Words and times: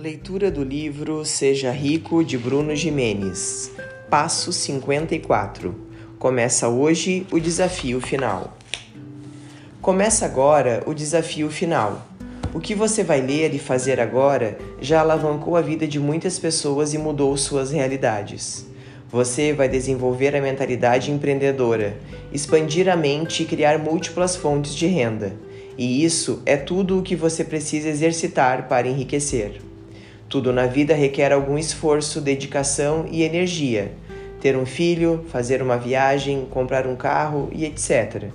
leitura 0.00 0.50
do 0.50 0.64
livro 0.64 1.26
Seja 1.26 1.70
Rico 1.70 2.24
de 2.24 2.38
Bruno 2.38 2.74
Jimenez. 2.74 3.70
Passo 4.08 4.50
54. 4.50 5.74
Começa 6.18 6.68
hoje 6.68 7.26
o 7.30 7.38
desafio 7.38 8.00
final. 8.00 8.56
Começa 9.82 10.24
agora 10.24 10.82
o 10.86 10.94
desafio 10.94 11.50
final. 11.50 12.06
O 12.54 12.60
que 12.60 12.74
você 12.74 13.04
vai 13.04 13.20
ler 13.20 13.52
e 13.52 13.58
fazer 13.58 14.00
agora 14.00 14.58
já 14.80 15.00
alavancou 15.00 15.54
a 15.54 15.60
vida 15.60 15.86
de 15.86 16.00
muitas 16.00 16.38
pessoas 16.38 16.94
e 16.94 16.98
mudou 16.98 17.36
suas 17.36 17.70
realidades. 17.70 18.66
Você 19.10 19.52
vai 19.52 19.68
desenvolver 19.68 20.34
a 20.34 20.40
mentalidade 20.40 21.10
empreendedora, 21.10 21.94
expandir 22.32 22.88
a 22.88 22.96
mente 22.96 23.42
e 23.42 23.46
criar 23.46 23.78
múltiplas 23.78 24.34
fontes 24.34 24.74
de 24.74 24.86
renda. 24.86 25.36
E 25.76 26.02
isso 26.02 26.40
é 26.46 26.56
tudo 26.56 26.98
o 26.98 27.02
que 27.02 27.14
você 27.14 27.44
precisa 27.44 27.90
exercitar 27.90 28.66
para 28.66 28.88
enriquecer. 28.88 29.68
Tudo 30.30 30.52
na 30.52 30.66
vida 30.66 30.94
requer 30.94 31.32
algum 31.32 31.58
esforço, 31.58 32.20
dedicação 32.20 33.04
e 33.10 33.24
energia. 33.24 33.90
Ter 34.40 34.56
um 34.56 34.64
filho, 34.64 35.24
fazer 35.28 35.60
uma 35.60 35.76
viagem, 35.76 36.46
comprar 36.48 36.86
um 36.86 36.94
carro 36.94 37.48
e 37.50 37.64
etc. 37.64 38.28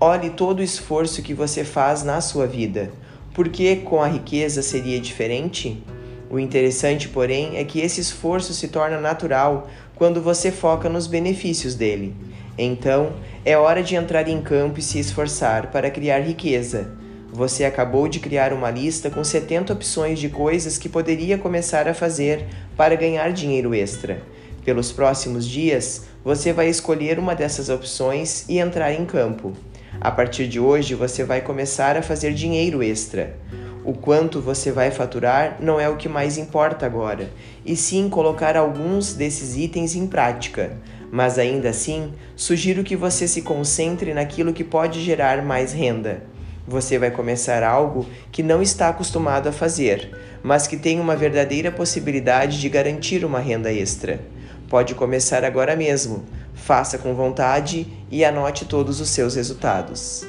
Olhe 0.00 0.30
todo 0.30 0.58
o 0.58 0.62
esforço 0.62 1.22
que 1.22 1.32
você 1.32 1.62
faz 1.62 2.02
na 2.02 2.20
sua 2.20 2.48
vida. 2.48 2.90
Por 3.32 3.48
que 3.48 3.76
com 3.76 4.02
a 4.02 4.08
riqueza 4.08 4.60
seria 4.60 4.98
diferente? 4.98 5.80
O 6.28 6.36
interessante, 6.36 7.08
porém, 7.08 7.58
é 7.58 7.64
que 7.64 7.78
esse 7.78 8.00
esforço 8.00 8.52
se 8.52 8.66
torna 8.66 9.00
natural 9.00 9.70
quando 9.94 10.20
você 10.20 10.50
foca 10.50 10.88
nos 10.88 11.06
benefícios 11.06 11.76
dele. 11.76 12.12
Então, 12.58 13.12
é 13.44 13.56
hora 13.56 13.84
de 13.84 13.94
entrar 13.94 14.26
em 14.26 14.42
campo 14.42 14.80
e 14.80 14.82
se 14.82 14.98
esforçar 14.98 15.70
para 15.70 15.92
criar 15.92 16.18
riqueza 16.18 16.98
você 17.32 17.64
acabou 17.64 18.08
de 18.08 18.18
criar 18.18 18.52
uma 18.52 18.70
lista 18.70 19.08
com 19.08 19.22
70 19.22 19.72
opções 19.72 20.18
de 20.18 20.28
coisas 20.28 20.78
que 20.78 20.88
poderia 20.88 21.38
começar 21.38 21.86
a 21.86 21.94
fazer 21.94 22.46
para 22.76 22.96
ganhar 22.96 23.32
dinheiro 23.32 23.74
extra. 23.74 24.20
Pelos 24.64 24.92
próximos 24.92 25.46
dias, 25.46 26.06
você 26.24 26.52
vai 26.52 26.68
escolher 26.68 27.18
uma 27.18 27.34
dessas 27.34 27.68
opções 27.68 28.44
e 28.48 28.58
entrar 28.58 28.92
em 28.92 29.06
campo. 29.06 29.52
A 30.00 30.10
partir 30.10 30.48
de 30.48 30.58
hoje, 30.58 30.94
você 30.94 31.24
vai 31.24 31.40
começar 31.40 31.96
a 31.96 32.02
fazer 32.02 32.34
dinheiro 32.34 32.82
extra. 32.82 33.36
O 33.84 33.94
quanto 33.94 34.40
você 34.40 34.70
vai 34.70 34.90
faturar 34.90 35.56
não 35.60 35.80
é 35.80 35.88
o 35.88 35.96
que 35.96 36.08
mais 36.08 36.36
importa 36.36 36.84
agora, 36.84 37.30
e 37.64 37.74
sim 37.76 38.10
colocar 38.10 38.56
alguns 38.56 39.14
desses 39.14 39.56
itens 39.56 39.94
em 39.94 40.06
prática. 40.06 40.76
Mas 41.10 41.38
ainda 41.38 41.70
assim, 41.70 42.12
sugiro 42.36 42.84
que 42.84 42.94
você 42.94 43.26
se 43.26 43.42
concentre 43.42 44.12
naquilo 44.12 44.52
que 44.52 44.62
pode 44.62 45.00
gerar 45.00 45.42
mais 45.42 45.72
renda. 45.72 46.22
Você 46.70 47.00
vai 47.00 47.10
começar 47.10 47.64
algo 47.64 48.06
que 48.30 48.44
não 48.44 48.62
está 48.62 48.90
acostumado 48.90 49.48
a 49.48 49.52
fazer, 49.52 50.16
mas 50.40 50.68
que 50.68 50.76
tem 50.76 51.00
uma 51.00 51.16
verdadeira 51.16 51.72
possibilidade 51.72 52.60
de 52.60 52.68
garantir 52.68 53.24
uma 53.24 53.40
renda 53.40 53.72
extra. 53.72 54.20
Pode 54.68 54.94
começar 54.94 55.44
agora 55.44 55.74
mesmo. 55.74 56.24
Faça 56.54 56.96
com 56.96 57.12
vontade 57.12 57.88
e 58.08 58.24
anote 58.24 58.66
todos 58.66 59.00
os 59.00 59.08
seus 59.08 59.34
resultados. 59.34 60.24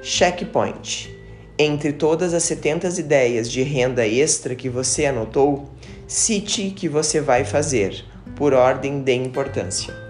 Checkpoint. 0.00 1.14
Entre 1.58 1.92
todas 1.92 2.32
as 2.32 2.44
70 2.44 2.98
ideias 2.98 3.50
de 3.50 3.62
renda 3.62 4.06
extra 4.06 4.54
que 4.54 4.70
você 4.70 5.04
anotou, 5.04 5.68
cite 6.06 6.70
que 6.70 6.88
você 6.88 7.20
vai 7.20 7.44
fazer, 7.44 8.02
por 8.34 8.54
ordem 8.54 9.02
de 9.02 9.12
importância. 9.12 10.05